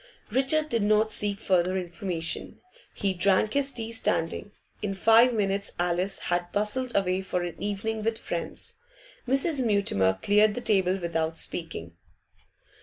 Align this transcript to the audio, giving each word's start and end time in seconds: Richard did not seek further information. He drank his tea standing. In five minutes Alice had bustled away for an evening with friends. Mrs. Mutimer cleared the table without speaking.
Richard 0.31 0.69
did 0.69 0.81
not 0.81 1.11
seek 1.11 1.39
further 1.39 1.77
information. 1.77 2.59
He 2.95 3.13
drank 3.13 3.53
his 3.53 3.69
tea 3.71 3.91
standing. 3.91 4.51
In 4.81 4.95
five 4.95 5.31
minutes 5.31 5.73
Alice 5.77 6.17
had 6.33 6.51
bustled 6.51 6.95
away 6.95 7.21
for 7.21 7.43
an 7.43 7.61
evening 7.61 8.01
with 8.01 8.17
friends. 8.17 8.77
Mrs. 9.27 9.63
Mutimer 9.63 10.17
cleared 10.23 10.55
the 10.55 10.61
table 10.61 10.97
without 10.97 11.37
speaking. 11.37 11.97